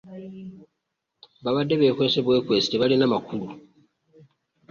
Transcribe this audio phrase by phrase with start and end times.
[1.43, 3.47] Baabadde beekwasa bwekwasa tebalina makulu.